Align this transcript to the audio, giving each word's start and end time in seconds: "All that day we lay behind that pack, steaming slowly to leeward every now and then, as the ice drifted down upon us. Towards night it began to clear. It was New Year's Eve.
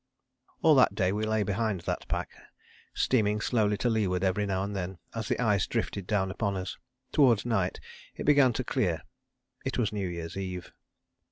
"All 0.63 0.73
that 0.77 0.95
day 0.95 1.11
we 1.11 1.25
lay 1.27 1.43
behind 1.43 1.81
that 1.81 2.07
pack, 2.07 2.31
steaming 2.95 3.39
slowly 3.39 3.77
to 3.77 3.87
leeward 3.87 4.23
every 4.23 4.47
now 4.47 4.63
and 4.63 4.75
then, 4.75 4.97
as 5.13 5.27
the 5.27 5.39
ice 5.39 5.67
drifted 5.67 6.07
down 6.07 6.31
upon 6.31 6.57
us. 6.57 6.75
Towards 7.11 7.45
night 7.45 7.79
it 8.15 8.25
began 8.25 8.51
to 8.53 8.63
clear. 8.63 9.03
It 9.63 9.77
was 9.77 9.93
New 9.93 10.07
Year's 10.07 10.35
Eve. 10.35 10.73